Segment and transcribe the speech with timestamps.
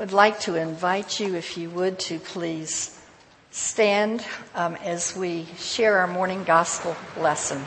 [0.00, 2.98] would like to invite you, if you would, to please
[3.50, 7.62] stand um, as we share our morning gospel lesson.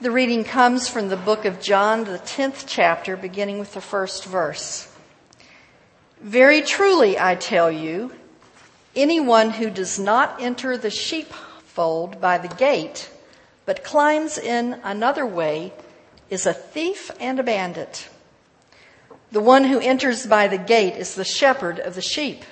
[0.00, 4.24] The reading comes from the book of John, the 10th chapter, beginning with the first
[4.24, 4.92] verse.
[6.20, 8.10] Very truly, I tell you,
[8.96, 13.08] anyone who does not enter the sheepfold by the gate,
[13.64, 15.72] but climbs in another way,
[16.30, 18.08] is a thief and a bandit.
[19.34, 22.44] The one who enters by the gate is the shepherd of the sheep.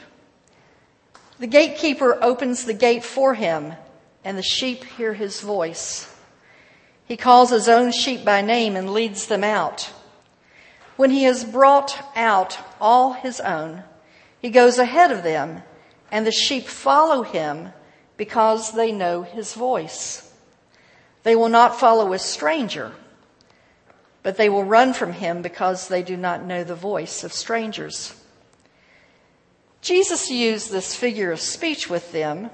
[1.39, 3.75] The gatekeeper opens the gate for him,
[4.25, 6.13] and the sheep hear his voice.
[7.05, 9.93] He calls his own sheep by name and leads them out.
[10.97, 13.85] When he has brought out all his own,
[14.41, 15.63] he goes ahead of them,
[16.11, 17.73] and the sheep follow him
[18.17, 20.29] because they know his voice.
[21.23, 22.91] They will not follow a stranger
[24.23, 28.15] but they will run from him because they do not know the voice of strangers.
[29.81, 32.51] Jesus used this figure of speech with them,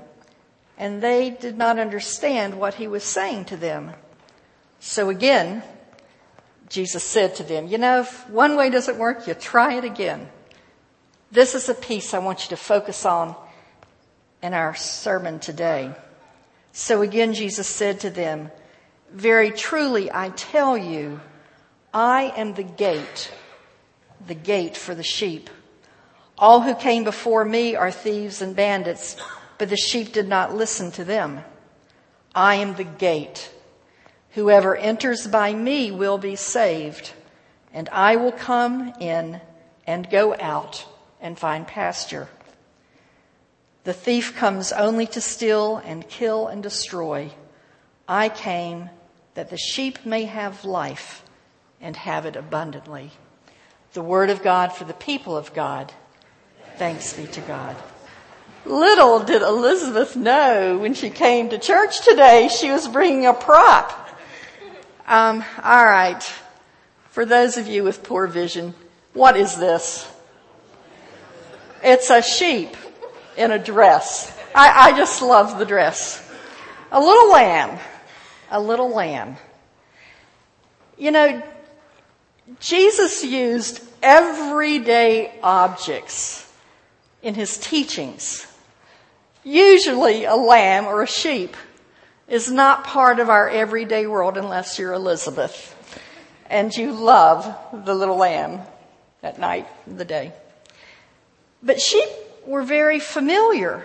[0.78, 3.92] and they did not understand what he was saying to them.
[4.80, 5.62] So again,
[6.68, 10.28] Jesus said to them, You know, if one way doesn't work, you try it again.
[11.30, 13.34] This is a piece I want you to focus on
[14.42, 15.94] in our sermon today.
[16.72, 18.50] So again, Jesus said to them,
[19.12, 21.20] Very truly, I tell you,
[21.92, 23.32] I am the gate,
[24.26, 25.48] the gate for the sheep.
[26.36, 29.16] All who came before me are thieves and bandits,
[29.56, 31.42] but the sheep did not listen to them.
[32.34, 33.50] I am the gate.
[34.32, 37.12] Whoever enters by me will be saved,
[37.72, 39.40] and I will come in
[39.86, 40.86] and go out
[41.20, 42.28] and find pasture.
[43.84, 47.30] The thief comes only to steal and kill and destroy.
[48.06, 48.90] I came
[49.34, 51.24] that the sheep may have life
[51.80, 53.10] and have it abundantly.
[53.92, 55.92] The word of God for the people of God.
[56.76, 57.76] Thanks be to God.
[58.64, 64.08] Little did Elizabeth know when she came to church today, she was bringing a prop.
[65.06, 66.22] Um, all right.
[67.10, 68.74] For those of you with poor vision,
[69.14, 70.08] what is this?
[71.82, 72.76] It's a sheep
[73.36, 74.36] in a dress.
[74.54, 76.24] I, I just love the dress.
[76.92, 77.78] A little lamb.
[78.50, 79.36] A little lamb.
[80.96, 81.42] You know,
[82.60, 86.50] Jesus used everyday objects
[87.22, 88.46] in his teachings.
[89.44, 91.56] Usually a lamb or a sheep
[92.26, 95.74] is not part of our everyday world unless you're Elizabeth
[96.50, 97.54] and you love
[97.84, 98.60] the little lamb
[99.22, 100.32] at night, the day.
[101.62, 102.08] But sheep
[102.46, 103.84] were very familiar,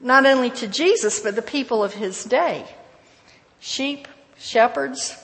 [0.00, 2.64] not only to Jesus, but the people of his day.
[3.60, 4.06] Sheep,
[4.38, 5.16] shepherds,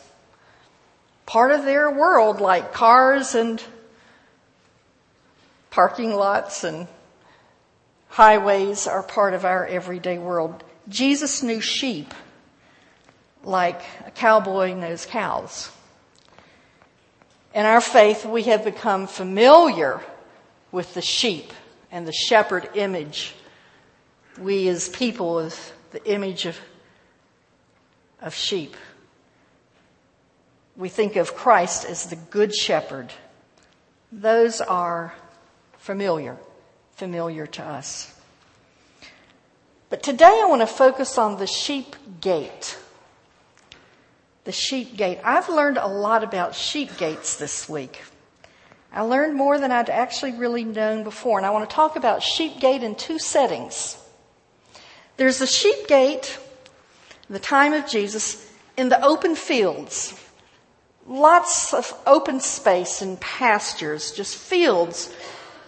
[1.29, 3.63] part of their world, like cars and
[5.69, 6.89] parking lots and
[8.09, 10.65] highways are part of our everyday world.
[10.89, 12.15] Jesus knew sheep
[13.45, 15.71] like a cowboy knows cows.
[17.55, 20.01] In our faith, we have become familiar
[20.73, 21.53] with the sheep
[21.91, 23.35] and the shepherd image.
[24.41, 26.59] We as people with the image of,
[28.23, 28.75] of sheep
[30.79, 33.13] we think of Christ as the good shepherd.
[34.13, 35.13] Those are
[35.77, 36.39] familiar,
[36.95, 38.15] familiar to us.
[39.91, 42.79] But today I want to focus on the sheep gate.
[44.45, 45.19] The sheep gate.
[45.25, 48.01] I've learned a lot about sheep gates this week.
[48.93, 52.23] I learned more than I'd actually really known before, and I want to talk about
[52.23, 53.99] sheep gate in two settings.
[55.17, 56.39] There's the sheep gate,
[57.29, 60.25] the time of Jesus, in the open fields
[61.09, 65.13] lots of open space and pastures, just fields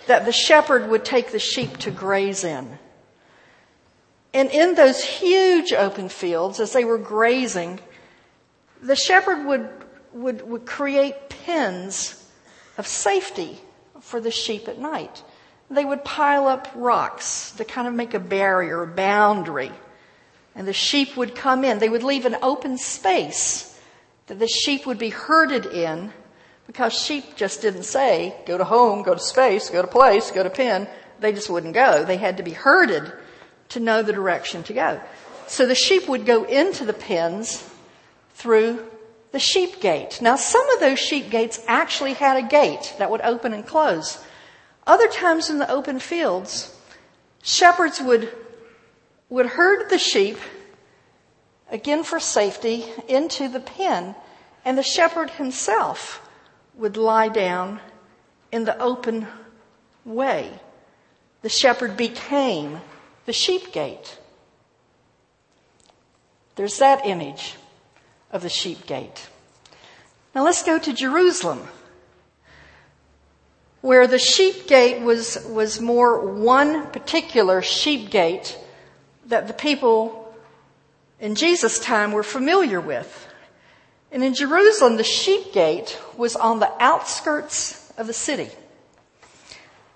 [0.07, 2.79] that the shepherd would take the sheep to graze in.
[4.33, 7.81] And in those huge open fields, as they were grazing,
[8.83, 9.69] the shepherd would,
[10.13, 12.25] would, would create pens
[12.79, 13.61] of safety
[14.01, 15.23] for the sheep at night.
[15.71, 19.73] They would pile up rocks to kind of make a barrier, a boundary.
[20.55, 21.79] And the sheep would come in.
[21.79, 23.70] They would leave an open space
[24.31, 26.13] that the sheep would be herded in
[26.69, 30.45] because sheep just didn't say, go to home, go to space, go to place, go
[30.45, 30.87] to pen.
[31.19, 32.05] They just wouldn't go.
[32.05, 33.13] They had to be herded
[33.71, 35.01] to know the direction to go.
[35.49, 37.69] So the sheep would go into the pens
[38.35, 38.87] through
[39.33, 40.21] the sheep gate.
[40.23, 44.25] Now some of those sheep gates actually had a gate that would open and close.
[44.87, 46.73] Other times in the open fields,
[47.43, 48.33] shepherds would,
[49.29, 50.39] would herd the sheep
[51.71, 54.15] again for safety, into the pen,
[54.65, 56.27] and the shepherd himself
[56.75, 57.81] would lie down
[58.53, 59.27] in the open
[60.05, 60.51] way.
[61.43, 62.81] The shepherd became
[63.27, 64.19] the sheep gate.
[66.57, 67.57] There's that image
[68.31, 69.29] of the sheep gate.
[70.35, 71.67] Now let's go to Jerusalem,
[73.81, 78.59] where the sheep gate was, was more one particular sheep gate
[79.27, 80.35] that the people
[81.19, 83.30] in Jesus' time were familiar with.
[84.13, 88.51] And in Jerusalem, the sheep gate was on the outskirts of the city.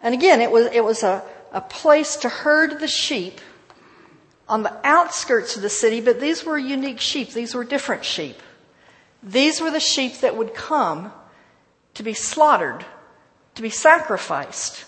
[0.02, 1.22] And again, it was, it was a,
[1.52, 3.40] a place to herd the sheep
[4.48, 7.30] on the outskirts of the city, but these were unique sheep.
[7.32, 8.36] These were different sheep.
[9.22, 11.10] These were the sheep that would come
[11.94, 12.84] to be slaughtered,
[13.54, 14.84] to be sacrificed.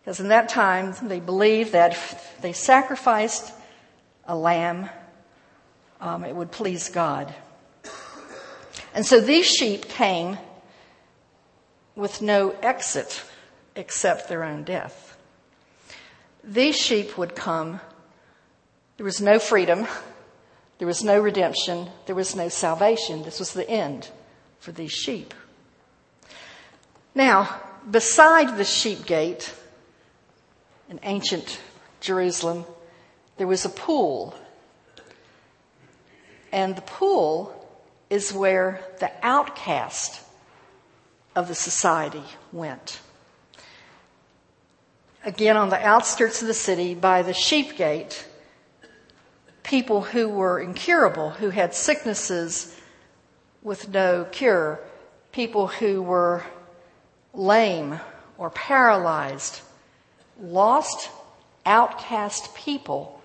[0.00, 3.52] Because in that time, they believed that if they sacrificed
[4.24, 4.88] a lamb,
[6.00, 7.34] um, it would please God.
[8.94, 10.38] And so these sheep came
[11.94, 13.22] with no exit
[13.74, 15.16] except their own death.
[16.44, 17.80] These sheep would come.
[18.96, 19.86] There was no freedom.
[20.78, 21.88] There was no redemption.
[22.06, 23.22] There was no salvation.
[23.22, 24.10] This was the end
[24.58, 25.32] for these sheep.
[27.14, 27.60] Now,
[27.90, 29.54] beside the sheep gate
[30.88, 31.60] in ancient
[32.00, 32.64] Jerusalem,
[33.36, 34.34] there was a pool.
[36.50, 37.61] And the pool
[38.12, 40.20] is where the outcast
[41.34, 42.22] of the society
[42.52, 43.00] went.
[45.24, 48.26] Again, on the outskirts of the city by the sheep gate,
[49.62, 52.78] people who were incurable, who had sicknesses
[53.62, 54.78] with no cure,
[55.32, 56.44] people who were
[57.32, 57.98] lame
[58.36, 59.62] or paralyzed,
[60.38, 61.08] lost,
[61.64, 63.21] outcast people.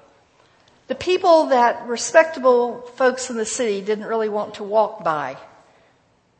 [0.87, 5.37] The people that respectable folks in the city didn't really want to walk by.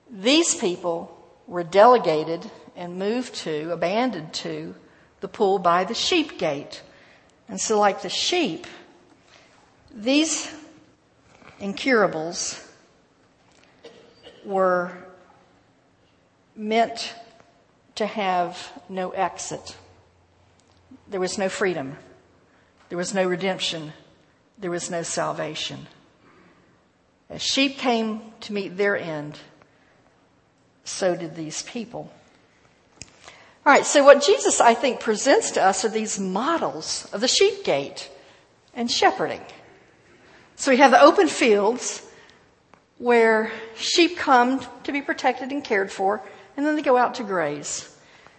[0.10, 1.14] These people
[1.48, 4.76] were delegated and moved to, abandoned to,
[5.20, 6.82] the pool by the sheep gate.
[7.50, 8.68] And so, like the sheep,
[9.94, 10.54] these
[11.60, 12.64] incurables
[14.46, 14.98] were
[16.56, 17.14] meant
[17.96, 19.76] to have no exit.
[21.10, 21.98] There was no freedom.
[22.90, 23.92] There was no redemption.
[24.58, 25.88] There was no salvation.
[27.30, 29.38] As sheep came to meet their end,
[30.84, 32.12] so did these people.
[33.66, 37.28] All right, so what Jesus, I think, presents to us are these models of the
[37.28, 38.10] sheep gate
[38.74, 39.42] and shepherding.
[40.56, 42.02] So we have the open fields
[42.98, 46.24] where sheep come to be protected and cared for,
[46.56, 47.94] and then they go out to graze.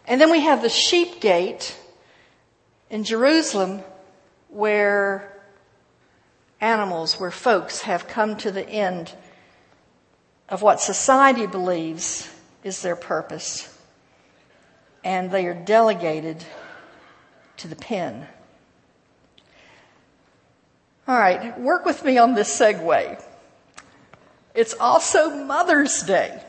[0.07, 1.79] And then we have the sheep gate
[2.89, 3.83] in Jerusalem
[4.49, 5.38] where
[6.61, 9.13] animals, where folks have come to the end
[10.49, 12.33] of what society believes
[12.65, 13.75] is their purpose.
[15.05, 16.45] And they are delegated
[17.59, 18.27] to the pen.
[21.07, 23.23] All right, work with me on this segue.
[24.55, 26.43] It's also Mother's Day.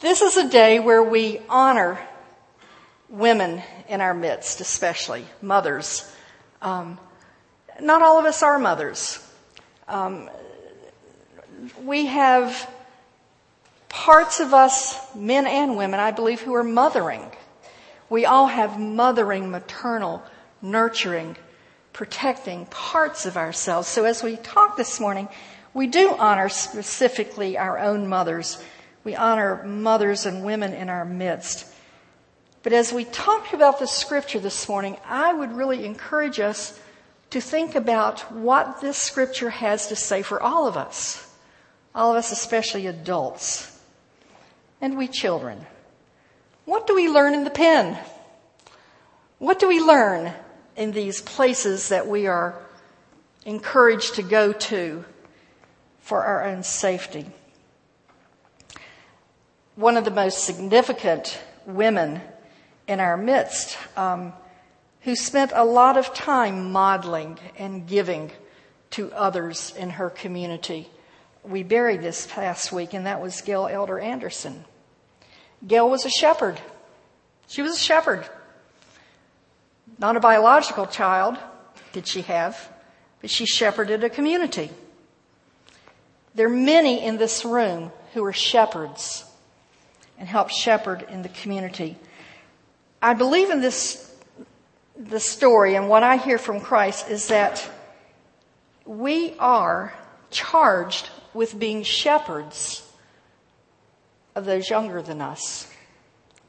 [0.00, 1.98] This is a day where we honor
[3.08, 6.10] women in our midst, especially mothers.
[6.60, 6.98] Um,
[7.80, 9.18] not all of us are mothers.
[9.88, 10.30] Um,
[11.82, 12.70] we have
[13.88, 17.30] parts of us, men and women, I believe, who are mothering.
[18.10, 20.22] We all have mothering, maternal,
[20.60, 21.36] nurturing
[21.94, 23.88] protecting parts of ourselves.
[23.88, 25.28] So as we talk this morning,
[25.72, 28.62] we do honor specifically our own mothers.
[29.04, 31.72] We honor mothers and women in our midst.
[32.62, 36.78] But as we talk about the scripture this morning, I would really encourage us
[37.34, 41.30] to think about what this scripture has to say for all of us.
[41.94, 43.78] All of us, especially adults.
[44.80, 45.66] And we children.
[46.64, 47.98] What do we learn in the pen?
[49.38, 50.32] What do we learn
[50.76, 52.58] in these places that we are
[53.44, 55.04] encouraged to go to
[56.00, 57.26] for our own safety.
[59.76, 62.20] One of the most significant women
[62.86, 64.32] in our midst um,
[65.04, 68.30] who spent a lot of time modeling and giving
[68.90, 70.88] to others in her community.
[71.42, 74.64] We buried this past week, and that was Gail Elder Anderson.
[75.66, 76.60] Gail was a shepherd.
[77.48, 78.24] She was a shepherd.
[79.98, 81.36] Not a biological child
[81.92, 82.68] did she have,
[83.20, 84.70] but she shepherded a community.
[86.34, 89.24] There are many in this room who are shepherds
[90.18, 91.96] and help shepherd in the community.
[93.02, 94.13] I believe in this,
[94.96, 97.68] the story and what I hear from Christ is that
[98.86, 99.94] we are
[100.30, 102.88] charged with being shepherds
[104.34, 105.70] of those younger than us.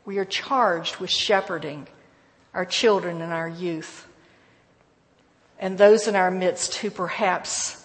[0.05, 1.87] We are charged with shepherding
[2.53, 4.07] our children and our youth
[5.59, 7.81] and those in our midst who perhaps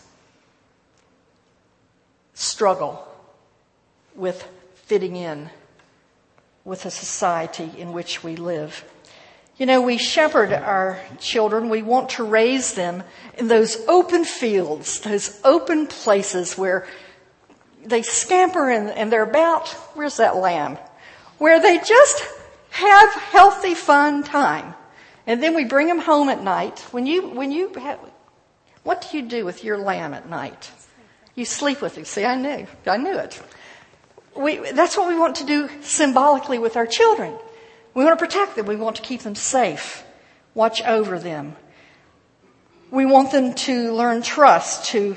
[2.35, 3.07] struggle
[4.15, 5.51] with fitting in
[6.65, 8.85] with the society in which we live.
[9.61, 11.69] You know, we shepherd our children.
[11.69, 13.03] We want to raise them
[13.37, 16.87] in those open fields, those open places where
[17.85, 20.79] they scamper and, and they're about, where's that lamb?
[21.37, 22.25] Where they just
[22.71, 24.75] have healthy, fun time.
[25.27, 26.79] And then we bring them home at night.
[26.91, 28.01] When you, when you have,
[28.83, 30.71] what do you do with your lamb at night?
[31.35, 32.07] You sleep with it.
[32.07, 32.67] See, I knew.
[32.87, 33.43] I knew it.
[34.35, 37.35] We, that's what we want to do symbolically with our children.
[37.95, 38.67] We want to protect them.
[38.67, 40.05] We want to keep them safe.
[40.55, 41.57] Watch over them.
[42.91, 45.17] We want them to learn trust, to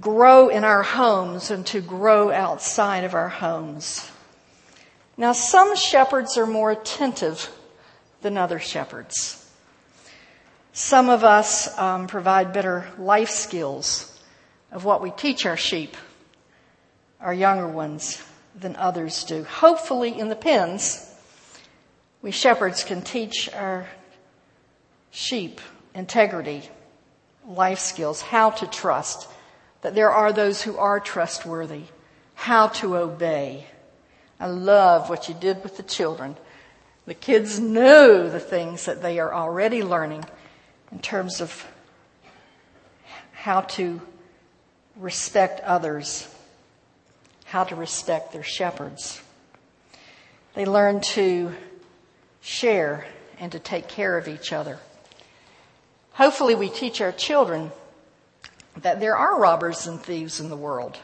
[0.00, 4.08] grow in our homes and to grow outside of our homes.
[5.16, 7.50] Now, some shepherds are more attentive
[8.22, 9.38] than other shepherds.
[10.72, 14.08] Some of us um, provide better life skills
[14.70, 15.96] of what we teach our sheep,
[17.20, 18.22] our younger ones,
[18.54, 19.44] than others do.
[19.44, 21.11] Hopefully, in the pens,
[22.22, 23.86] we shepherds can teach our
[25.10, 25.60] sheep
[25.94, 26.62] integrity,
[27.46, 29.28] life skills, how to trust,
[29.82, 31.82] that there are those who are trustworthy,
[32.34, 33.66] how to obey.
[34.38, 36.36] I love what you did with the children.
[37.06, 40.24] The kids know the things that they are already learning
[40.92, 41.66] in terms of
[43.32, 44.00] how to
[44.96, 46.32] respect others,
[47.44, 49.20] how to respect their shepherds.
[50.54, 51.52] They learn to
[52.42, 53.06] share
[53.38, 54.78] and to take care of each other.
[56.12, 57.72] Hopefully, we teach our children
[58.76, 60.98] that there are robbers and thieves in the world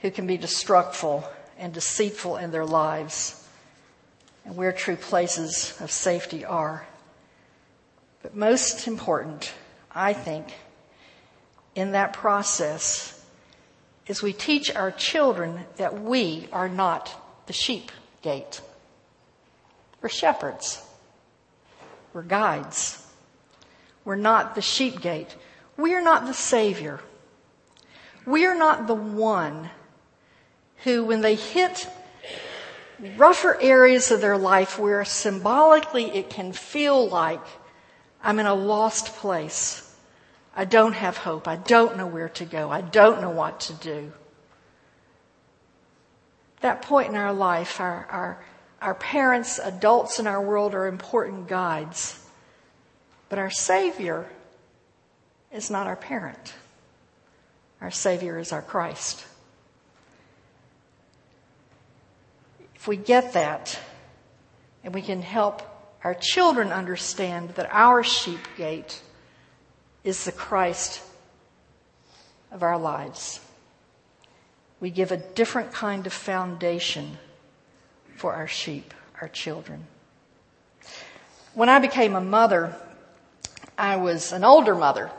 [0.00, 1.24] who can be destructful
[1.56, 3.46] and deceitful in their lives
[4.44, 6.86] and where true places of safety are.
[8.22, 9.52] But most important,
[9.94, 10.48] I think,
[11.74, 13.24] in that process
[14.06, 17.14] is we teach our children that we are not
[17.46, 17.90] the sheep
[18.22, 18.60] gate.
[20.04, 20.82] We're shepherds.
[22.12, 23.02] We're guides.
[24.04, 25.34] We're not the sheep gate.
[25.78, 27.00] We are not the Savior.
[28.26, 29.70] We are not the one
[30.84, 31.88] who, when they hit
[33.16, 37.40] rougher areas of their life where symbolically it can feel like
[38.22, 39.96] I'm in a lost place,
[40.54, 43.72] I don't have hope, I don't know where to go, I don't know what to
[43.72, 44.12] do.
[46.60, 48.44] That point in our life, our, our,
[48.84, 52.22] our parents, adults in our world are important guides.
[53.30, 54.26] But our Savior
[55.50, 56.52] is not our parent.
[57.80, 59.24] Our Savior is our Christ.
[62.76, 63.80] If we get that,
[64.84, 65.62] and we can help
[66.04, 69.00] our children understand that our sheep gate
[70.04, 71.00] is the Christ
[72.52, 73.40] of our lives,
[74.78, 77.16] we give a different kind of foundation
[78.16, 79.86] for our sheep, our children.
[81.54, 82.74] When I became a mother,
[83.78, 85.10] I was an older mother.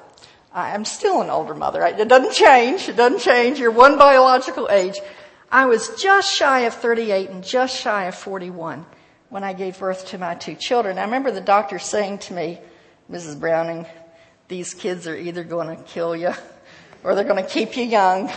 [0.53, 1.83] I'm still an older mother.
[1.83, 2.87] It doesn't change.
[2.87, 3.59] It doesn't change.
[3.59, 4.99] You're one biological age.
[5.51, 8.85] I was just shy of 38 and just shy of 41
[9.29, 10.97] when I gave birth to my two children.
[10.97, 12.59] I remember the doctor saying to me,
[13.11, 13.39] Mrs.
[13.39, 13.85] Browning,
[14.47, 16.31] these kids are either going to kill you
[17.03, 18.31] or they're going to keep you young.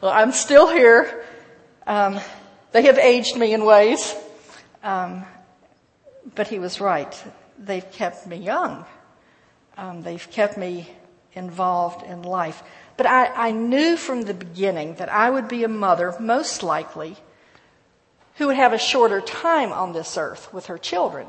[0.00, 1.24] Well, I'm still here.
[1.86, 2.20] Um,
[2.72, 4.14] they have aged me in ways.
[4.82, 5.24] Um,
[6.34, 7.24] but he was right.
[7.58, 8.84] They've kept me young.
[9.76, 10.88] Um, they've kept me
[11.34, 12.62] involved in life.
[12.96, 17.16] But I, I knew from the beginning that I would be a mother, most likely,
[18.36, 21.28] who would have a shorter time on this earth with her children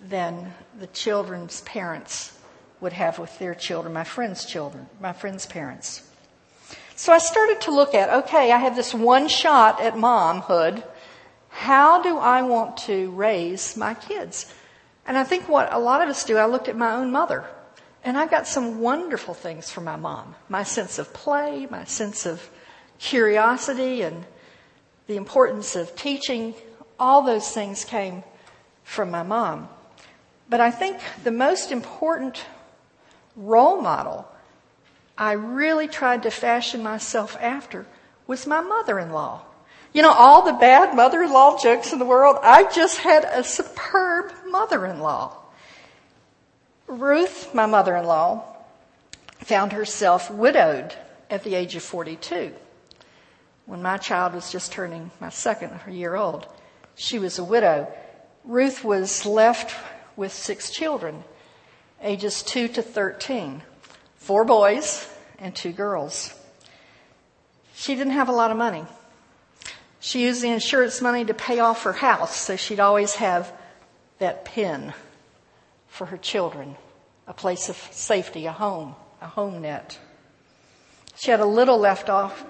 [0.00, 2.38] than the children's parents
[2.80, 6.05] would have with their children, my friends' children, my friends' parents.
[6.98, 10.82] So I started to look at, okay, I have this one shot at momhood.
[11.50, 14.52] How do I want to raise my kids?
[15.06, 17.44] And I think what a lot of us do, I looked at my own mother.
[18.02, 20.36] And I got some wonderful things from my mom.
[20.48, 22.48] My sense of play, my sense of
[22.98, 24.24] curiosity and
[25.06, 26.54] the importance of teaching,
[26.98, 28.24] all those things came
[28.84, 29.68] from my mom.
[30.48, 32.42] But I think the most important
[33.36, 34.26] role model
[35.18, 37.86] I really tried to fashion myself after
[38.26, 39.42] was my mother-in-law.
[39.92, 44.32] You know, all the bad mother-in-law jokes in the world, I just had a superb
[44.46, 45.36] mother-in-law.
[46.86, 48.44] Ruth, my mother in law,
[49.38, 50.94] found herself widowed
[51.30, 52.52] at the age of 42.
[53.64, 56.46] When my child was just turning my second year old,
[56.94, 57.92] she was a widow.
[58.44, 59.74] Ruth was left
[60.14, 61.24] with six children,
[62.02, 63.62] ages 2 to 13,
[64.26, 66.34] four boys and two girls.
[67.76, 68.84] She didn't have a lot of money.
[70.00, 73.52] She used the insurance money to pay off her house, so she'd always have
[74.18, 74.92] that pin
[75.86, 76.74] for her children,
[77.28, 79.96] a place of safety, a home, a home net.
[81.14, 82.44] She had a little left off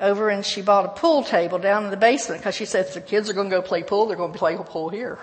[0.00, 2.94] over and she bought a pool table down in the basement because she said if
[2.94, 5.18] the kids are going to go play pool, they're going to play pool here.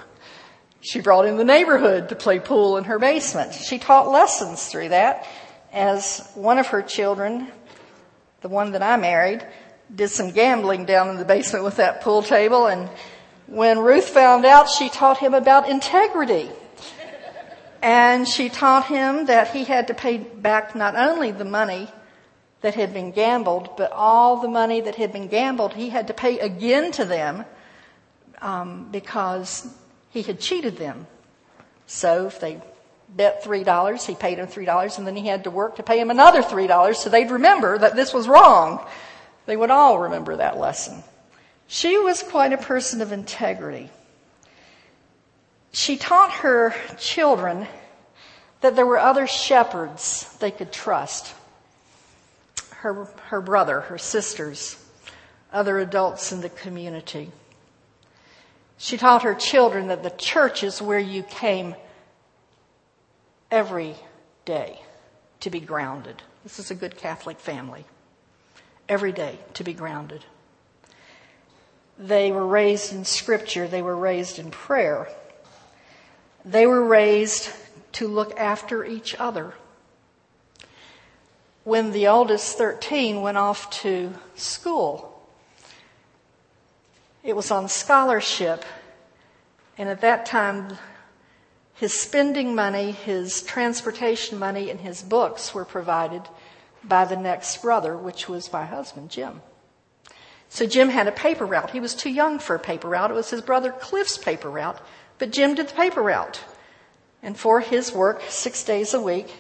[0.79, 3.53] She brought in the neighborhood to play pool in her basement.
[3.53, 5.27] She taught lessons through that
[5.77, 7.47] as one of her children,
[8.41, 9.45] the one that I married,
[9.93, 12.89] did some gambling down in the basement with that pool table and
[13.47, 16.49] when Ruth found out, she taught him about integrity.
[17.81, 21.87] And she taught him that he had to pay back not only the money
[22.61, 26.13] that had been gambled, but all the money that had been gambled, he had to
[26.13, 27.45] pay again to them
[28.41, 29.67] um, because
[30.09, 31.07] he had cheated them.
[31.85, 32.59] So if they
[33.09, 36.09] bet $3, he paid him $3, and then he had to work to pay him
[36.09, 38.85] another $3 so they'd remember that this was wrong.
[39.45, 41.03] They would all remember that lesson.
[41.67, 43.89] She was quite a person of integrity.
[45.71, 47.67] She taught her children
[48.61, 51.33] that there were other shepherds they could trust.
[52.71, 54.83] Her, her brother, her sisters,
[55.51, 57.31] other adults in the community.
[58.77, 61.75] She taught her children that the church is where you came
[63.51, 63.95] every
[64.45, 64.81] day
[65.41, 66.21] to be grounded.
[66.43, 67.85] This is a good Catholic family.
[68.89, 70.23] Every day to be grounded.
[71.99, 73.67] They were raised in scripture.
[73.67, 75.09] They were raised in prayer.
[76.45, 77.49] They were raised
[77.93, 79.53] to look after each other.
[81.63, 85.27] When the oldest 13 went off to school,
[87.23, 88.63] it was on scholarship.
[89.77, 90.77] And at that time,
[91.77, 96.23] his spending money, his transportation money, and his books were provided
[96.83, 99.41] by the next brother, which was my husband, Jim.
[100.49, 101.69] So Jim had a paper route.
[101.69, 103.11] He was too young for a paper route.
[103.11, 104.81] It was his brother Cliff's paper route,
[105.19, 106.39] but Jim did the paper route.
[107.21, 109.31] And for his work, six days a week,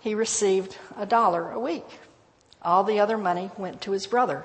[0.00, 1.86] he received a dollar a week.
[2.62, 4.44] All the other money went to his brother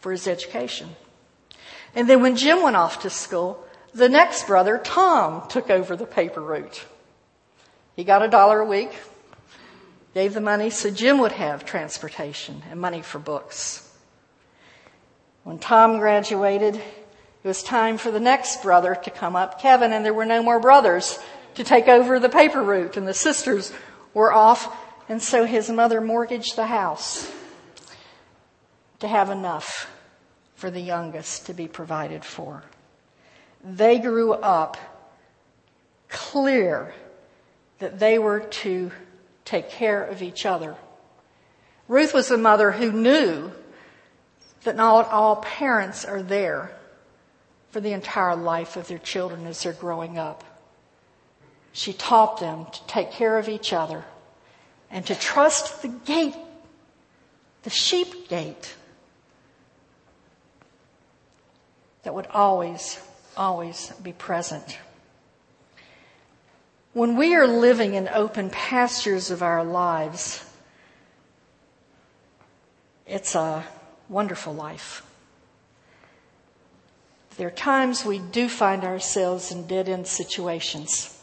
[0.00, 0.96] for his education.
[1.94, 6.06] And then when Jim went off to school, the next brother, Tom, took over the
[6.06, 6.84] paper route.
[7.96, 8.90] He got a dollar a week,
[10.14, 13.88] gave the money so Jim would have transportation and money for books.
[15.44, 20.04] When Tom graduated, it was time for the next brother to come up, Kevin, and
[20.04, 21.18] there were no more brothers
[21.54, 23.72] to take over the paper route, and the sisters
[24.14, 24.74] were off,
[25.08, 27.30] and so his mother mortgaged the house
[29.00, 29.90] to have enough
[30.54, 32.62] for the youngest to be provided for.
[33.64, 34.76] They grew up
[36.08, 36.94] clear
[37.78, 38.90] that they were to
[39.44, 40.76] take care of each other.
[41.88, 43.52] Ruth was a mother who knew
[44.64, 46.76] that not all parents are there
[47.70, 50.44] for the entire life of their children as they're growing up.
[51.72, 54.04] She taught them to take care of each other
[54.90, 56.36] and to trust the gate,
[57.62, 58.76] the sheep gate,
[62.02, 63.00] that would always,
[63.36, 64.78] always be present.
[66.92, 70.44] When we are living in open pastures of our lives,
[73.06, 73.64] it's a
[74.08, 75.02] wonderful life.
[77.38, 81.18] There are times we do find ourselves in dead end situations.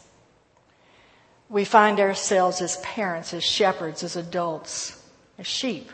[1.48, 5.00] We find ourselves as parents, as shepherds, as adults,
[5.38, 5.90] as sheep.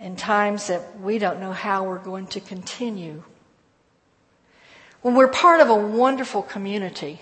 [0.00, 3.22] In times that we don't know how we're going to continue.
[5.04, 7.20] When we're part of a wonderful community,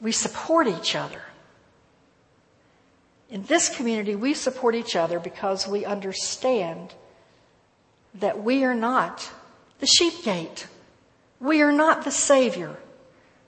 [0.00, 1.20] we support each other.
[3.28, 6.94] In this community, we support each other because we understand
[8.14, 9.30] that we are not
[9.80, 10.68] the sheep gate.
[11.38, 12.78] We are not the Savior.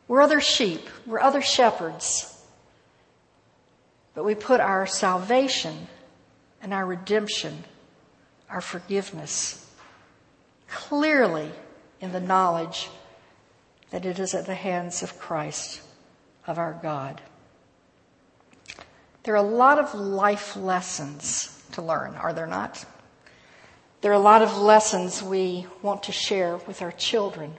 [0.07, 0.87] We're other sheep.
[1.07, 2.39] We're other shepherds.
[4.15, 5.89] But we put our salvation
[6.61, 7.65] and our redemption,
[8.51, 9.67] our forgiveness,
[10.69, 11.51] clearly
[12.05, 12.91] in the knowledge
[13.91, 15.81] that it is at the hands of Christ,
[16.47, 17.21] of our God.
[19.23, 22.85] There are a lot of life lessons to learn, are there not?
[24.03, 27.55] There are a lot of lessons we want to share with our children.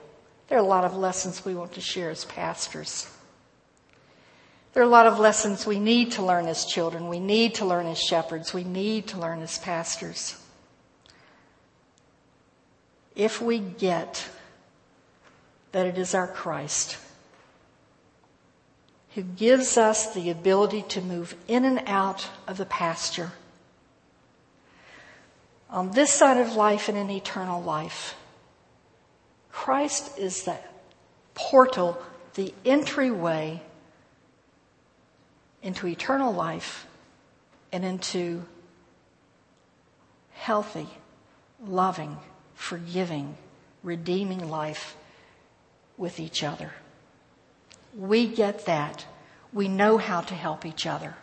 [0.46, 3.10] There are a lot of lessons we want to share as pastors.
[4.72, 7.08] There are a lot of lessons we need to learn as children.
[7.08, 8.54] We need to learn as shepherds.
[8.54, 10.40] We need to learn as pastors.
[13.16, 14.28] If we get
[15.76, 16.96] that it is our Christ
[19.14, 23.32] who gives us the ability to move in and out of the pasture
[25.68, 28.16] on this side of life and in eternal life.
[29.52, 30.56] Christ is the
[31.34, 32.00] portal,
[32.36, 33.60] the entryway
[35.62, 36.86] into eternal life
[37.70, 38.42] and into
[40.32, 40.88] healthy,
[41.62, 42.16] loving,
[42.54, 43.36] forgiving,
[43.82, 44.96] redeeming life
[45.98, 46.72] with each other.
[47.96, 49.06] We get that.
[49.52, 51.14] We know how to help each other.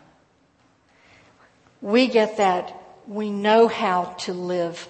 [1.81, 2.73] We get that.
[3.07, 4.87] We know how to live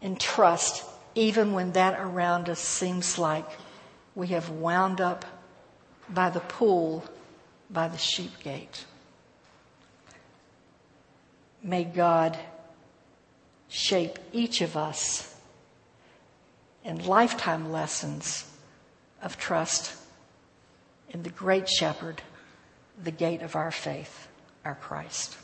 [0.00, 3.44] in trust even when that around us seems like
[4.14, 5.24] we have wound up
[6.08, 7.04] by the pool
[7.70, 8.84] by the sheep gate.
[11.62, 12.38] May God
[13.68, 15.34] shape each of us
[16.84, 18.44] in lifetime lessons
[19.22, 19.94] of trust
[21.10, 22.22] in the great shepherd,
[23.02, 24.28] the gate of our faith,
[24.64, 25.36] our Christ.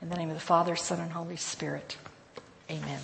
[0.00, 1.96] In the name of the Father, Son, and Holy Spirit,
[2.70, 3.00] amen.